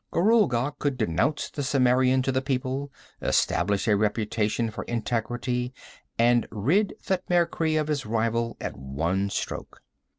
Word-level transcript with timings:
Gorulga 0.11 0.73
could 0.79 0.97
denounce 0.97 1.51
the 1.51 1.61
Cimmerian 1.61 2.23
to 2.23 2.31
the 2.31 2.41
people, 2.41 2.91
establish 3.21 3.87
a 3.87 3.95
reputation 3.95 4.71
for 4.71 4.83
integrity, 4.85 5.75
and 6.17 6.47
rid 6.49 6.95
Thutmekri 7.05 7.79
of 7.79 7.87
his 7.87 8.03
rival 8.03 8.57
at 8.59 8.75
one 8.75 9.29
stroke. 9.29 9.83